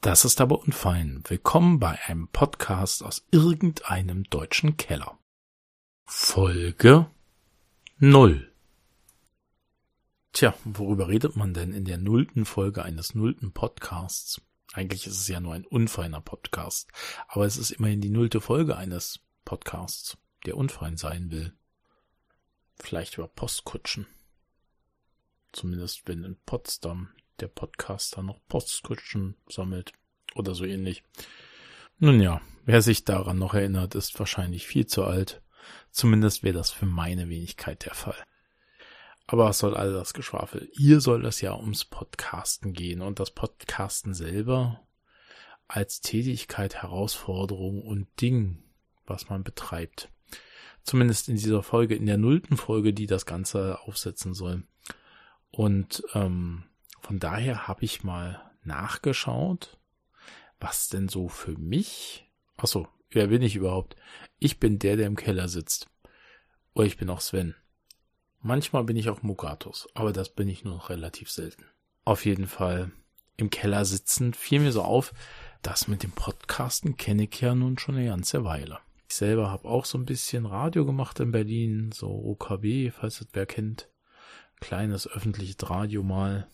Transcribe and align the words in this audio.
Das 0.00 0.24
ist 0.24 0.40
aber 0.40 0.60
unfein. 0.60 1.24
Willkommen 1.26 1.80
bei 1.80 1.98
einem 2.04 2.28
Podcast 2.28 3.02
aus 3.02 3.26
irgendeinem 3.32 4.22
deutschen 4.22 4.76
Keller. 4.76 5.18
Folge 6.04 7.10
null. 7.96 8.54
Tja, 10.32 10.54
worüber 10.62 11.08
redet 11.08 11.34
man 11.34 11.52
denn 11.52 11.72
in 11.72 11.84
der 11.84 11.98
nullten 11.98 12.44
Folge 12.44 12.84
eines 12.84 13.16
nullten 13.16 13.50
Podcasts? 13.50 14.40
Eigentlich 14.72 15.04
ist 15.08 15.16
es 15.16 15.26
ja 15.26 15.40
nur 15.40 15.54
ein 15.54 15.66
unfeiner 15.66 16.20
Podcast, 16.20 16.88
aber 17.26 17.44
es 17.44 17.56
ist 17.56 17.72
immerhin 17.72 18.00
die 18.00 18.10
nullte 18.10 18.40
Folge 18.40 18.76
eines 18.76 19.18
Podcasts, 19.44 20.16
der 20.46 20.56
unfein 20.56 20.96
sein 20.96 21.32
will. 21.32 21.58
Vielleicht 22.76 23.18
über 23.18 23.26
Postkutschen. 23.26 24.06
Zumindest 25.50 26.06
wenn 26.06 26.22
in 26.22 26.36
Potsdam 26.46 27.08
der 27.40 27.48
Podcaster 27.48 28.22
noch 28.22 28.40
Postkutschen 28.48 29.36
sammelt 29.48 29.92
oder 30.34 30.54
so 30.54 30.64
ähnlich. 30.64 31.02
Nun 31.98 32.20
ja, 32.20 32.40
wer 32.64 32.82
sich 32.82 33.04
daran 33.04 33.38
noch 33.38 33.54
erinnert, 33.54 33.94
ist 33.94 34.18
wahrscheinlich 34.18 34.66
viel 34.66 34.86
zu 34.86 35.04
alt. 35.04 35.42
Zumindest 35.90 36.42
wäre 36.42 36.56
das 36.56 36.70
für 36.70 36.86
meine 36.86 37.28
Wenigkeit 37.28 37.84
der 37.84 37.94
Fall. 37.94 38.16
Aber 39.26 39.46
was 39.46 39.58
soll 39.58 39.76
all 39.76 39.92
das 39.92 40.14
Geschwafel? 40.14 40.70
Hier 40.72 41.00
soll 41.00 41.26
es 41.26 41.40
ja 41.40 41.54
ums 41.54 41.84
Podcasten 41.84 42.72
gehen 42.72 43.02
und 43.02 43.20
das 43.20 43.30
Podcasten 43.30 44.14
selber 44.14 44.80
als 45.66 46.00
Tätigkeit, 46.00 46.82
Herausforderung 46.82 47.82
und 47.82 48.08
Ding, 48.22 48.62
was 49.06 49.28
man 49.28 49.44
betreibt. 49.44 50.10
Zumindest 50.82 51.28
in 51.28 51.36
dieser 51.36 51.62
Folge, 51.62 51.94
in 51.94 52.06
der 52.06 52.16
nullten 52.16 52.56
Folge, 52.56 52.94
die 52.94 53.06
das 53.06 53.26
Ganze 53.26 53.78
aufsetzen 53.82 54.32
soll. 54.32 54.62
Und 55.50 56.02
ähm, 56.14 56.64
von 57.00 57.18
daher 57.18 57.68
habe 57.68 57.84
ich 57.84 58.02
mal 58.02 58.42
nachgeschaut, 58.62 59.78
was 60.60 60.88
denn 60.88 61.08
so 61.08 61.28
für 61.28 61.56
mich. 61.56 62.30
Achso, 62.56 62.88
wer 63.10 63.28
bin 63.28 63.42
ich 63.42 63.56
überhaupt? 63.56 63.96
Ich 64.38 64.60
bin 64.60 64.78
der, 64.78 64.96
der 64.96 65.06
im 65.06 65.16
Keller 65.16 65.48
sitzt. 65.48 65.88
Oder 66.74 66.86
ich 66.86 66.96
bin 66.96 67.10
auch 67.10 67.20
Sven. 67.20 67.54
Manchmal 68.40 68.84
bin 68.84 68.96
ich 68.96 69.08
auch 69.08 69.22
Mugatus, 69.22 69.88
aber 69.94 70.12
das 70.12 70.28
bin 70.28 70.48
ich 70.48 70.64
nur 70.64 70.74
noch 70.74 70.90
relativ 70.90 71.30
selten. 71.30 71.64
Auf 72.04 72.24
jeden 72.24 72.46
Fall 72.46 72.92
im 73.36 73.50
Keller 73.50 73.84
sitzen 73.84 74.34
fiel 74.34 74.60
mir 74.60 74.72
so 74.72 74.82
auf, 74.82 75.12
das 75.62 75.88
mit 75.88 76.02
dem 76.02 76.12
Podcasten 76.12 76.96
kenne 76.96 77.24
ich 77.24 77.40
ja 77.40 77.54
nun 77.54 77.78
schon 77.78 77.96
eine 77.96 78.08
ganze 78.08 78.44
Weile. 78.44 78.78
Ich 79.08 79.16
selber 79.16 79.50
habe 79.50 79.68
auch 79.68 79.84
so 79.84 79.96
ein 79.98 80.04
bisschen 80.04 80.44
Radio 80.44 80.84
gemacht 80.84 81.18
in 81.20 81.32
Berlin, 81.32 81.90
so 81.92 82.08
OKB, 82.08 82.92
falls 82.92 83.20
es 83.20 83.28
wer 83.32 83.46
kennt. 83.46 83.88
Kleines 84.60 85.08
öffentliches 85.08 85.56
Radio 85.70 86.02
mal 86.02 86.48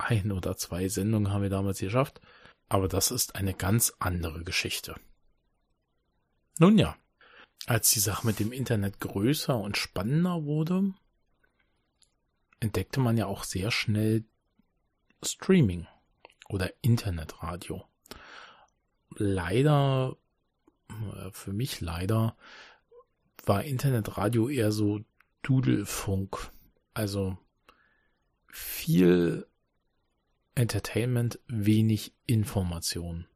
ein 0.00 0.32
oder 0.32 0.56
zwei 0.56 0.88
Sendungen 0.88 1.32
haben 1.32 1.42
wir 1.42 1.50
damals 1.50 1.78
geschafft. 1.78 2.20
Aber 2.68 2.88
das 2.88 3.10
ist 3.10 3.34
eine 3.34 3.54
ganz 3.54 3.92
andere 3.98 4.44
Geschichte. 4.44 4.94
Nun 6.58 6.78
ja, 6.78 6.96
als 7.66 7.90
die 7.90 8.00
Sache 8.00 8.26
mit 8.26 8.38
dem 8.38 8.52
Internet 8.52 9.00
größer 9.00 9.56
und 9.56 9.76
spannender 9.76 10.44
wurde, 10.44 10.94
entdeckte 12.60 13.00
man 13.00 13.16
ja 13.16 13.26
auch 13.26 13.44
sehr 13.44 13.70
schnell 13.70 14.24
Streaming 15.22 15.86
oder 16.48 16.72
Internetradio. 16.82 17.84
Leider, 19.16 20.16
äh, 20.88 21.30
für 21.32 21.52
mich 21.52 21.80
leider, 21.80 22.36
war 23.44 23.64
Internetradio 23.64 24.48
eher 24.48 24.72
so 24.72 25.00
Dudelfunk. 25.42 26.50
Also 26.94 27.36
viel 28.48 29.46
Entertainment, 30.54 31.38
wenig 31.46 32.12
Information. 32.26 33.26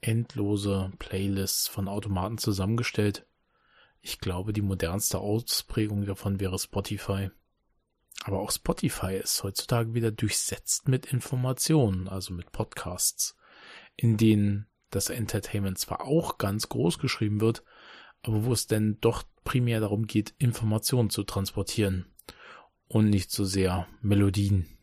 Endlose 0.00 0.92
Playlists 0.98 1.66
von 1.68 1.88
Automaten 1.88 2.38
zusammengestellt. 2.38 3.26
Ich 4.02 4.18
glaube, 4.18 4.52
die 4.52 4.62
modernste 4.62 5.18
Ausprägung 5.18 6.04
davon 6.04 6.40
wäre 6.40 6.58
Spotify. 6.58 7.30
Aber 8.24 8.40
auch 8.40 8.50
Spotify 8.50 9.16
ist 9.16 9.42
heutzutage 9.42 9.94
wieder 9.94 10.10
durchsetzt 10.10 10.88
mit 10.88 11.06
Informationen, 11.06 12.08
also 12.08 12.34
mit 12.34 12.52
Podcasts, 12.52 13.36
in 13.96 14.16
denen 14.16 14.66
das 14.90 15.08
Entertainment 15.10 15.78
zwar 15.78 16.02
auch 16.02 16.38
ganz 16.38 16.68
groß 16.68 16.98
geschrieben 16.98 17.40
wird, 17.40 17.64
aber 18.22 18.44
wo 18.44 18.52
es 18.52 18.66
denn 18.66 18.98
doch 19.00 19.24
primär 19.44 19.80
darum 19.80 20.06
geht, 20.06 20.34
Informationen 20.38 21.10
zu 21.10 21.24
transportieren 21.24 22.06
und 22.86 23.10
nicht 23.10 23.30
so 23.30 23.44
sehr 23.44 23.88
Melodien. 24.00 24.73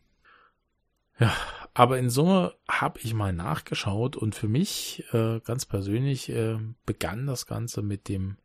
Ja, 1.18 1.36
aber 1.74 1.98
in 1.98 2.10
Summe 2.10 2.54
habe 2.68 3.00
ich 3.00 3.14
mal 3.14 3.32
nachgeschaut 3.32 4.16
und 4.16 4.34
für 4.34 4.48
mich 4.48 5.04
äh, 5.12 5.40
ganz 5.40 5.66
persönlich 5.66 6.28
äh, 6.28 6.58
begann 6.84 7.26
das 7.26 7.46
Ganze 7.46 7.82
mit 7.82 8.08
dem 8.08 8.38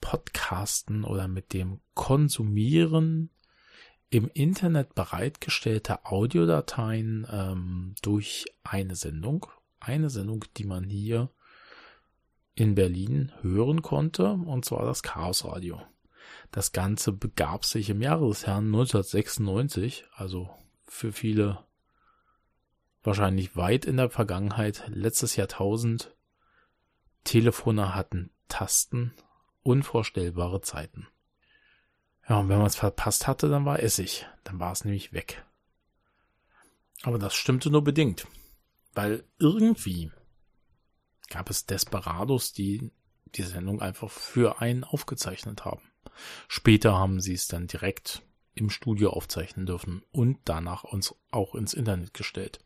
Podcasten 0.00 1.04
oder 1.04 1.28
mit 1.28 1.52
dem 1.52 1.80
Konsumieren 1.94 3.30
im 4.10 4.30
Internet 4.32 4.94
bereitgestellter 4.94 6.00
Audiodateien 6.04 7.26
ähm, 7.30 7.94
durch 8.02 8.46
eine 8.62 8.94
Sendung. 8.94 9.46
Eine 9.80 10.10
Sendung, 10.10 10.44
die 10.56 10.64
man 10.64 10.84
hier 10.84 11.30
in 12.54 12.74
Berlin 12.74 13.32
hören 13.42 13.82
konnte, 13.82 14.30
und 14.30 14.64
zwar 14.64 14.86
das 14.86 15.02
Chaos 15.02 15.44
Radio. 15.44 15.82
Das 16.50 16.72
Ganze 16.72 17.12
begab 17.12 17.64
sich 17.64 17.90
im 17.90 18.00
Jahre 18.00 18.28
des 18.28 18.46
Herrn 18.46 18.66
1996, 18.66 20.04
also 20.14 20.50
für 20.86 21.12
viele 21.12 21.64
wahrscheinlich 23.02 23.56
weit 23.56 23.84
in 23.84 23.96
der 23.96 24.10
Vergangenheit, 24.10 24.84
letztes 24.88 25.36
Jahrtausend, 25.36 26.14
Telefone 27.24 27.94
hatten 27.94 28.30
Tasten, 28.48 29.12
unvorstellbare 29.62 30.60
Zeiten. 30.60 31.08
Ja, 32.28 32.40
und 32.40 32.48
wenn 32.48 32.58
man 32.58 32.66
es 32.66 32.76
verpasst 32.76 33.26
hatte, 33.26 33.48
dann 33.48 33.64
war 33.64 33.80
Essig. 33.80 34.26
Dann 34.44 34.58
war 34.58 34.72
es 34.72 34.84
nämlich 34.84 35.12
weg. 35.12 35.44
Aber 37.02 37.18
das 37.18 37.34
stimmte 37.34 37.70
nur 37.70 37.84
bedingt. 37.84 38.26
Weil 38.94 39.24
irgendwie 39.38 40.10
gab 41.28 41.50
es 41.50 41.66
Desperados, 41.66 42.52
die 42.52 42.90
die 43.34 43.42
Sendung 43.42 43.82
einfach 43.82 44.10
für 44.10 44.60
einen 44.60 44.84
aufgezeichnet 44.84 45.64
haben. 45.64 45.82
Später 46.48 46.94
haben 46.96 47.20
sie 47.20 47.34
es 47.34 47.46
dann 47.46 47.66
direkt 47.66 48.22
im 48.56 48.70
Studio 48.70 49.10
aufzeichnen 49.10 49.66
dürfen 49.66 50.02
und 50.10 50.38
danach 50.44 50.82
uns 50.82 51.14
auch 51.30 51.54
ins 51.54 51.74
Internet 51.74 52.14
gestellt. 52.14 52.58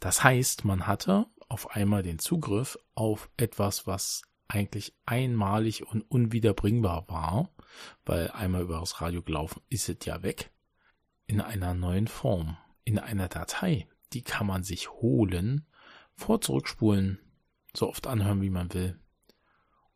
Das 0.00 0.24
heißt, 0.24 0.64
man 0.64 0.86
hatte 0.86 1.26
auf 1.48 1.72
einmal 1.72 2.02
den 2.02 2.18
Zugriff 2.18 2.78
auf 2.94 3.28
etwas, 3.36 3.86
was 3.86 4.22
eigentlich 4.48 4.94
einmalig 5.04 5.86
und 5.86 6.02
unwiederbringbar 6.10 7.08
war, 7.08 7.50
weil 8.04 8.30
einmal 8.30 8.62
über 8.62 8.80
das 8.80 9.00
Radio 9.00 9.22
gelaufen 9.22 9.60
ist 9.68 9.88
es 9.88 10.04
ja 10.04 10.22
weg, 10.22 10.50
in 11.26 11.40
einer 11.40 11.74
neuen 11.74 12.06
Form, 12.06 12.56
in 12.84 12.98
einer 12.98 13.28
Datei. 13.28 13.88
Die 14.12 14.22
kann 14.22 14.46
man 14.46 14.62
sich 14.62 14.90
holen, 14.90 15.66
vor 16.14 16.40
zurückspulen, 16.40 17.18
so 17.74 17.88
oft 17.88 18.06
anhören, 18.06 18.42
wie 18.42 18.50
man 18.50 18.72
will 18.74 18.98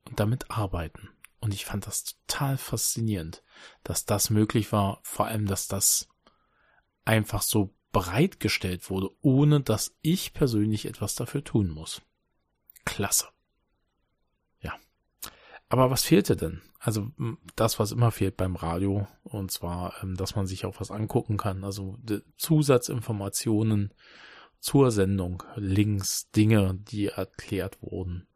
und 0.05 0.19
damit 0.21 0.51
arbeiten. 0.51 1.11
Und 1.41 1.55
ich 1.55 1.65
fand 1.65 1.87
das 1.87 2.05
total 2.05 2.57
faszinierend, 2.57 3.43
dass 3.85 4.05
das 4.05 4.31
möglich 4.31 4.73
war, 4.73 5.01
vor 5.03 5.27
allem, 5.27 5.47
dass 5.47 5.69
das 5.69 6.09
einfach 7.05 7.43
so 7.43 7.75
bereitgestellt 7.93 8.91
wurde, 8.91 9.11
ohne 9.23 9.61
dass 9.61 9.97
ich 10.03 10.35
persönlich 10.35 10.87
etwas 10.87 11.15
dafür 11.15 11.45
tun 11.45 11.71
muss. 11.71 12.03
Klasse. 12.85 13.29
Ja. 14.61 14.75
Aber 15.69 15.91
was 15.91 16.03
fehlte 16.03 16.37
denn? 16.37 16.63
Also 16.79 17.11
das, 17.57 17.79
was 17.79 17.93
immer 17.93 18.11
fehlt 18.11 18.37
beim 18.37 18.55
Radio, 18.55 19.09
und 19.25 19.51
zwar, 19.51 19.95
ähm, 20.03 20.15
dass 20.17 20.37
man 20.37 20.47
sich 20.47 20.67
auch 20.67 20.79
was 20.81 20.91
angucken 20.91 21.37
kann. 21.37 21.65
Also 21.65 21.99
Zusatzinformationen 22.37 23.95
zur 24.61 24.91
Sendung, 24.91 25.43
Links, 25.57 26.31
Dinge, 26.31 26.75
die 26.75 27.07
erklärt 27.07 27.81
wurden. 27.83 28.27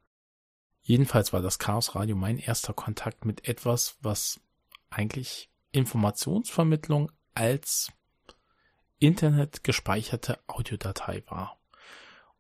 Jedenfalls 0.83 1.33
war 1.33 1.43
das 1.43 1.59
Chaos 1.59 1.95
Radio 1.95 2.17
mein 2.17 2.39
erster 2.39 2.73
Kontakt 2.73 3.25
mit 3.25 3.47
etwas, 3.49 3.97
was 4.01 4.41
eigentlich 4.89 5.51
Informationsvermittlung 5.73 7.13
als 7.35 7.93
Internet 8.99 9.65
gespeicherte 9.65 10.39
Audiodatei 10.47 11.23
war, 11.29 11.59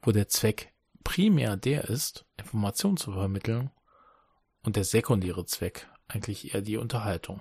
wo 0.03 0.13
der 0.13 0.29
Zweck 0.29 0.73
primär 1.05 1.57
der 1.57 1.85
ist, 1.85 2.27
Informationen 2.37 2.97
zu 2.97 3.13
vermitteln 3.13 3.71
und 4.63 4.77
der 4.77 4.85
sekundäre 4.85 5.47
Zweck 5.47 5.89
eigentlich 6.09 6.55
eher 6.55 6.61
die 6.61 6.77
Unterhaltung. 6.77 7.41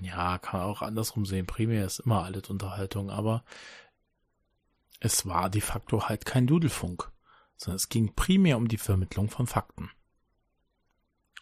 Ja, 0.00 0.38
kann 0.38 0.60
man 0.60 0.68
auch 0.68 0.82
andersrum 0.82 1.26
sehen. 1.26 1.46
Primär 1.46 1.84
ist 1.84 2.00
immer 2.00 2.24
alles 2.24 2.48
Unterhaltung, 2.48 3.10
aber 3.10 3.44
es 4.98 5.26
war 5.26 5.50
de 5.50 5.60
facto 5.60 6.08
halt 6.08 6.24
kein 6.24 6.46
Dudelfunk, 6.46 7.10
sondern 7.60 7.76
es 7.76 7.90
ging 7.90 8.14
primär 8.14 8.56
um 8.56 8.68
die 8.68 8.78
Vermittlung 8.78 9.28
von 9.28 9.46
Fakten. 9.46 9.90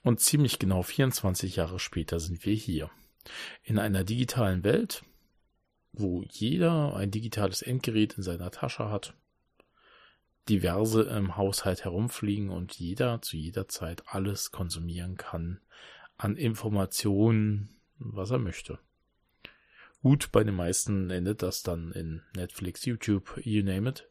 Und 0.02 0.18
ziemlich 0.18 0.58
genau 0.58 0.82
24 0.82 1.56
Jahre 1.56 1.78
später 1.78 2.18
sind 2.18 2.44
wir 2.44 2.54
hier. 2.54 2.90
In 3.62 3.78
einer 3.78 4.02
digitalen 4.02 4.64
Welt, 4.64 5.04
wo 5.92 6.24
jeder 6.28 6.96
ein 6.96 7.12
digitales 7.12 7.62
Endgerät 7.62 8.14
in 8.14 8.24
seiner 8.24 8.50
Tasche 8.50 8.90
hat, 8.90 9.14
diverse 10.48 11.02
im 11.02 11.36
Haushalt 11.36 11.84
herumfliegen 11.84 12.50
und 12.50 12.74
jeder 12.74 13.22
zu 13.22 13.36
jeder 13.36 13.68
Zeit 13.68 14.02
alles 14.08 14.50
konsumieren 14.50 15.16
kann 15.16 15.60
an 16.16 16.36
Informationen, 16.36 17.68
was 17.98 18.32
er 18.32 18.38
möchte. 18.38 18.80
Gut, 20.02 20.32
bei 20.32 20.42
den 20.42 20.56
meisten 20.56 21.10
endet 21.10 21.42
das 21.42 21.62
dann 21.62 21.92
in 21.92 22.22
Netflix, 22.34 22.84
YouTube, 22.86 23.40
you 23.44 23.62
name 23.62 23.88
it. 23.88 24.08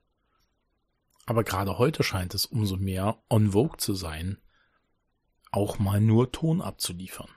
Aber 1.27 1.43
gerade 1.43 1.77
heute 1.77 2.03
scheint 2.03 2.33
es 2.33 2.47
umso 2.47 2.77
mehr 2.77 3.21
on 3.29 3.51
vogue 3.51 3.77
zu 3.77 3.93
sein, 3.93 4.37
auch 5.51 5.77
mal 5.77 6.01
nur 6.01 6.31
Ton 6.31 6.61
abzuliefern. 6.61 7.29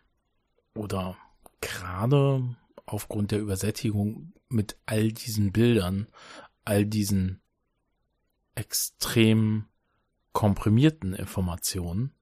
Oder 0.75 1.19
gerade 1.61 2.57
aufgrund 2.87 3.33
der 3.33 3.41
Übersättigung 3.41 4.33
mit 4.49 4.79
all 4.87 5.13
diesen 5.13 5.53
Bildern, 5.53 6.07
all 6.65 6.87
diesen 6.87 7.43
extrem 8.55 9.67
komprimierten 10.33 11.13
Informationen, 11.13 12.15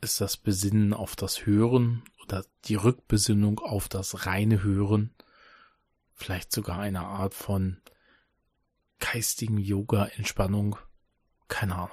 ist 0.00 0.22
das 0.22 0.38
Besinnen 0.38 0.94
auf 0.94 1.16
das 1.16 1.44
Hören 1.44 2.02
oder 2.22 2.46
die 2.64 2.76
Rückbesinnung 2.76 3.58
auf 3.58 3.88
das 3.88 4.24
reine 4.24 4.62
Hören 4.62 5.12
vielleicht 6.20 6.52
sogar 6.52 6.78
eine 6.78 7.00
Art 7.00 7.34
von 7.34 7.78
geistigen 9.00 9.58
Yoga-Entspannung. 9.58 10.76
Keine 11.48 11.74
Ahnung. 11.74 11.90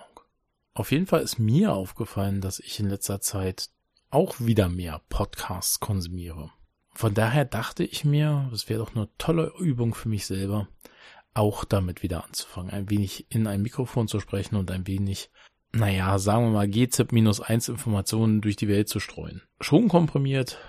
Auf 0.73 0.91
jeden 0.91 1.07
Fall 1.07 1.21
ist 1.21 1.39
mir 1.39 1.73
aufgefallen, 1.73 2.41
dass 2.41 2.59
ich 2.59 2.79
in 2.79 2.89
letzter 2.89 3.19
Zeit 3.19 3.69
auch 4.11 4.39
wieder 4.39 4.69
mehr 4.69 5.01
Podcasts 5.09 5.79
konsumiere. 5.79 6.51
Von 6.93 7.13
daher 7.13 7.45
dachte 7.45 7.83
ich 7.83 8.05
mir, 8.05 8.49
es 8.53 8.69
wäre 8.69 8.79
doch 8.79 8.95
eine 8.95 9.09
tolle 9.17 9.53
Übung 9.59 9.93
für 9.93 10.09
mich 10.09 10.25
selber, 10.25 10.67
auch 11.33 11.65
damit 11.65 12.03
wieder 12.03 12.23
anzufangen, 12.23 12.71
ein 12.71 12.89
wenig 12.89 13.27
in 13.29 13.47
ein 13.47 13.61
Mikrofon 13.61 14.07
zu 14.07 14.19
sprechen 14.19 14.55
und 14.55 14.71
ein 14.71 14.87
wenig, 14.87 15.29
naja, 15.71 16.17
sagen 16.19 16.45
wir 16.45 16.51
mal, 16.51 16.67
GZIP-1 16.67 17.69
Informationen 17.69 18.41
durch 18.41 18.55
die 18.55 18.67
Welt 18.67 18.89
zu 18.89 18.99
streuen. 18.99 19.43
Schon 19.59 19.89
komprimiert, 19.89 20.59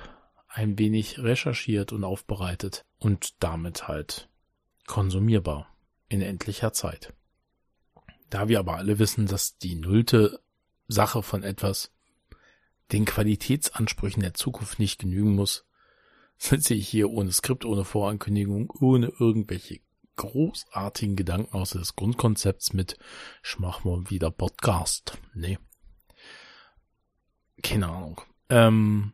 ein 0.48 0.78
wenig 0.78 1.18
recherchiert 1.18 1.92
und 1.92 2.04
aufbereitet 2.04 2.84
und 2.98 3.42
damit 3.42 3.88
halt 3.88 4.28
konsumierbar 4.86 5.66
in 6.08 6.22
endlicher 6.22 6.72
Zeit. 6.72 7.12
Da 8.30 8.48
wir 8.48 8.58
aber 8.58 8.76
alle 8.76 8.98
wissen, 8.98 9.26
dass 9.26 9.58
die 9.58 9.74
nullte 9.74 10.40
Sache 10.86 11.22
von 11.22 11.42
etwas 11.42 11.92
den 12.92 13.04
Qualitätsansprüchen 13.04 14.22
der 14.22 14.34
Zukunft 14.34 14.78
nicht 14.78 14.98
genügen 14.98 15.34
muss, 15.34 15.66
sitze 16.38 16.74
ich 16.74 16.88
hier 16.88 17.10
ohne 17.10 17.32
Skript, 17.32 17.64
ohne 17.64 17.84
Vorankündigung, 17.84 18.70
ohne 18.70 19.12
irgendwelche 19.18 19.80
großartigen 20.16 21.16
Gedanken 21.16 21.54
außer 21.54 21.78
des 21.78 21.94
Grundkonzepts 21.94 22.72
mit 22.72 22.98
ich 23.44 23.58
mach 23.58 23.84
mal 23.84 24.10
wieder 24.10 24.30
Podcast. 24.30 25.18
Nee. 25.32 25.58
Keine 27.62 27.88
Ahnung. 27.88 28.20
Ähm, 28.50 29.12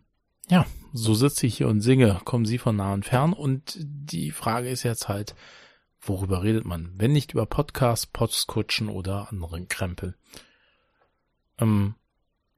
ja, 0.49 0.67
so 0.93 1.15
sitze 1.15 1.47
ich 1.47 1.59
hier 1.59 1.69
und 1.69 1.81
singe, 1.81 2.21
kommen 2.25 2.47
Sie 2.47 2.59
von 2.59 2.77
nah 2.77 2.93
und 2.93 3.05
fern 3.05 3.33
und 3.33 3.77
die 3.79 4.31
Frage 4.31 4.69
ist 4.69 4.83
jetzt 4.83 5.09
halt, 5.09 5.35
worüber 6.09 6.43
redet 6.43 6.65
man? 6.65 6.93
Wenn 6.97 7.13
nicht 7.13 7.33
über 7.33 7.47
Podcasts, 7.47 8.07
Postkutschen 8.07 8.89
oder 8.89 9.29
anderen 9.31 9.69
Krempel. 9.69 10.17
Ähm, 11.59 11.95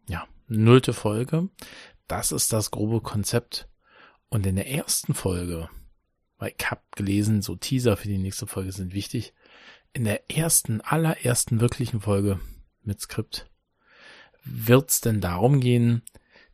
ja, 0.09 0.27
nullte 0.49 0.93
Folge. 0.93 1.49
Das 2.09 2.33
ist 2.33 2.53
das 2.53 2.71
grobe 2.71 3.01
Konzept. 3.01 3.69
Und 4.29 4.47
in 4.47 4.57
der 4.57 4.71
ersten 4.71 5.15
Folge, 5.15 5.69
weil 6.39 6.55
ich 6.57 6.71
hab 6.71 6.95
gelesen, 6.97 7.43
so 7.43 7.57
Teaser 7.57 7.97
für 7.97 8.09
die 8.09 8.19
nächste 8.19 8.47
Folge 8.47 8.73
sind 8.73 8.93
wichtig. 8.93 9.35
In 9.93 10.05
der 10.05 10.31
ersten, 10.31 10.81
allerersten 10.81 11.61
wirklichen 11.61 12.01
Folge 12.01 12.41
mit 12.83 13.01
Skript 13.01 13.49
wird's 14.45 15.01
denn 15.01 15.21
darum 15.21 15.61
gehen, 15.61 16.03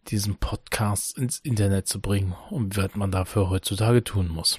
diesen 0.08 0.36
Podcast 0.36 1.16
ins 1.16 1.38
Internet 1.38 1.86
zu 1.86 2.00
bringen 2.00 2.34
und 2.50 2.76
was 2.76 2.94
man 2.94 3.10
dafür 3.10 3.50
heutzutage 3.50 4.02
tun 4.02 4.28
muss. 4.28 4.58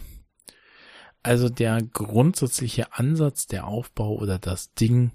Also 1.24 1.48
der 1.48 1.82
grundsätzliche 1.82 2.94
Ansatz, 2.94 3.48
der 3.48 3.66
Aufbau 3.66 4.16
oder 4.16 4.40
das 4.40 4.74
Ding 4.74 5.12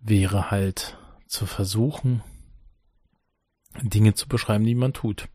wäre 0.00 0.52
halt 0.52 0.96
zu 1.26 1.44
versuchen, 1.46 2.22
Dinge 3.82 4.14
zu 4.14 4.28
beschreiben, 4.28 4.64
die 4.64 4.76
man 4.76 4.92
tut. 4.92 5.28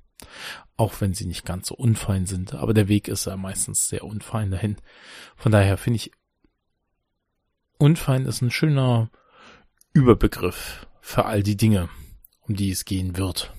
Auch 0.77 1.01
wenn 1.01 1.13
sie 1.13 1.25
nicht 1.25 1.45
ganz 1.45 1.67
so 1.67 1.75
unfein 1.75 2.25
sind. 2.25 2.53
Aber 2.53 2.73
der 2.73 2.87
Weg 2.87 3.09
ist 3.09 3.25
ja 3.25 3.35
meistens 3.35 3.89
sehr 3.89 4.05
unfein 4.05 4.51
dahin. 4.51 4.77
Von 5.35 5.51
daher 5.51 5.77
finde 5.77 5.97
ich, 5.97 6.11
unfein 7.77 8.25
ist 8.25 8.41
ein 8.41 8.51
schöner 8.51 9.09
Überbegriff 9.91 10.87
für 11.01 11.25
all 11.25 11.43
die 11.43 11.57
Dinge, 11.57 11.89
um 12.41 12.55
die 12.55 12.71
es 12.71 12.85
gehen 12.85 13.17
wird. 13.17 13.53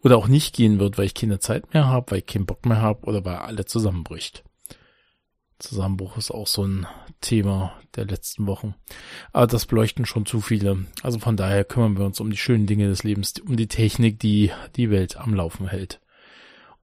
Oder 0.00 0.18
auch 0.18 0.28
nicht 0.28 0.54
gehen 0.54 0.78
wird, 0.78 0.98
weil 0.98 1.06
ich 1.06 1.14
keine 1.14 1.38
Zeit 1.38 1.72
mehr 1.72 1.86
habe, 1.86 2.10
weil 2.10 2.18
ich 2.18 2.26
keinen 2.26 2.46
Bock 2.46 2.66
mehr 2.66 2.82
habe 2.82 3.06
oder 3.06 3.24
weil 3.24 3.36
alle 3.36 3.64
zusammenbricht. 3.64 4.44
Zusammenbruch 5.58 6.16
ist 6.16 6.30
auch 6.30 6.46
so 6.46 6.64
ein 6.64 6.86
Thema 7.20 7.74
der 7.94 8.04
letzten 8.04 8.46
Wochen. 8.46 8.74
Aber 9.32 9.46
das 9.46 9.66
beleuchten 9.66 10.04
schon 10.06 10.26
zu 10.26 10.40
viele. 10.40 10.86
Also 11.02 11.18
von 11.18 11.36
daher 11.36 11.64
kümmern 11.64 11.96
wir 11.96 12.04
uns 12.04 12.20
um 12.20 12.30
die 12.30 12.36
schönen 12.36 12.66
Dinge 12.66 12.88
des 12.88 13.04
Lebens, 13.04 13.34
um 13.40 13.56
die 13.56 13.68
Technik, 13.68 14.18
die 14.20 14.52
die 14.76 14.90
Welt 14.90 15.16
am 15.16 15.34
Laufen 15.34 15.68
hält. 15.68 16.00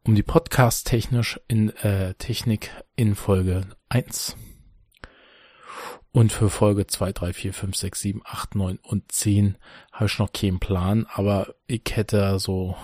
Um 0.04 0.16
die 0.16 0.24
Podcast 0.24 0.88
technisch 0.88 1.40
in 1.48 1.70
äh, 1.78 2.14
Technik 2.16 2.72
in 2.96 3.16
Folge 3.16 3.68
1. 3.90 4.36
Und 6.12 6.32
für 6.32 6.50
Folge 6.50 6.86
2, 6.86 7.12
3, 7.12 7.34
4, 7.34 7.54
5, 7.54 7.76
6, 7.76 8.00
7, 8.00 8.22
8, 8.24 8.56
9 8.56 8.80
und 8.84 9.12
10 9.12 9.58
habe 9.92 10.06
ich 10.06 10.20
noch 10.20 10.32
keinen 10.32 10.60
Plan, 10.60 11.08
aber 11.12 11.56
ich 11.66 11.84
hätte 11.92 12.38
so 12.38 12.76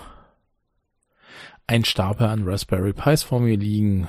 ein 1.68 1.84
Stapel 1.84 2.26
an 2.26 2.42
Raspberry 2.42 2.92
Pis 2.92 3.22
vor 3.22 3.38
mir 3.38 3.56
liegen, 3.56 4.08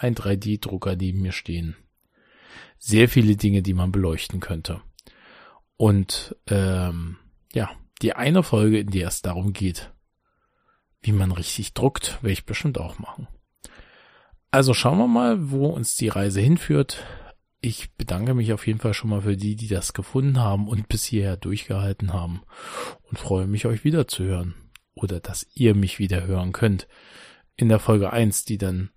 ein 0.00 0.14
3D-Drucker 0.14 0.96
neben 0.96 1.22
mir 1.22 1.32
stehen. 1.32 1.76
Sehr 2.78 3.08
viele 3.08 3.36
Dinge, 3.36 3.62
die 3.62 3.74
man 3.74 3.92
beleuchten 3.92 4.40
könnte. 4.40 4.80
Und 5.76 6.36
ähm, 6.48 7.16
ja, 7.52 7.70
die 8.02 8.14
eine 8.14 8.42
Folge, 8.42 8.78
in 8.78 8.90
der 8.90 9.08
es 9.08 9.22
darum 9.22 9.52
geht, 9.52 9.92
wie 11.02 11.12
man 11.12 11.32
richtig 11.32 11.74
druckt, 11.74 12.22
werde 12.22 12.32
ich 12.32 12.46
bestimmt 12.46 12.78
auch 12.78 12.98
machen. 12.98 13.28
Also 14.50 14.74
schauen 14.74 14.98
wir 14.98 15.06
mal, 15.06 15.50
wo 15.50 15.66
uns 15.66 15.96
die 15.96 16.08
Reise 16.08 16.40
hinführt. 16.40 17.04
Ich 17.60 17.94
bedanke 17.94 18.34
mich 18.34 18.52
auf 18.52 18.66
jeden 18.66 18.80
Fall 18.80 18.94
schon 18.94 19.10
mal 19.10 19.22
für 19.22 19.36
die, 19.36 19.54
die 19.54 19.68
das 19.68 19.92
gefunden 19.92 20.40
haben 20.40 20.66
und 20.66 20.88
bis 20.88 21.04
hierher 21.04 21.36
durchgehalten 21.36 22.12
haben 22.12 22.42
und 23.02 23.18
freue 23.18 23.46
mich, 23.46 23.66
euch 23.66 23.84
wieder 23.84 24.08
zu 24.08 24.24
hören. 24.24 24.54
Oder 24.94 25.20
dass 25.20 25.46
ihr 25.54 25.74
mich 25.74 25.98
wieder 25.98 26.26
hören 26.26 26.52
könnt. 26.52 26.88
In 27.56 27.68
der 27.68 27.78
Folge 27.78 28.12
1, 28.12 28.44
die 28.44 28.58
dann 28.58 28.90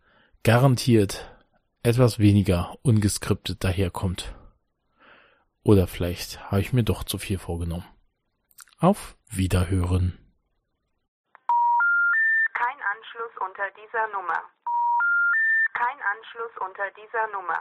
garantiert 0.43 1.25
etwas 1.83 2.19
weniger 2.19 2.77
ungeskriptet 2.81 3.63
daherkommt. 3.63 4.35
Oder 5.63 5.87
vielleicht 5.87 6.51
habe 6.51 6.59
ich 6.59 6.73
mir 6.73 6.83
doch 6.83 7.05
zu 7.05 7.17
viel 7.17 7.39
vorgenommen. 7.39 7.85
Auf 8.79 9.15
Wiederhören. 9.29 10.19
Kein 12.53 12.79
Anschluss 12.91 13.31
unter 13.39 13.69
dieser 13.71 14.07
Nummer. 14.07 14.39
Kein 15.73 15.97
Anschluss 16.11 16.51
unter 16.59 16.91
dieser 16.91 17.27
Nummer. 17.31 17.59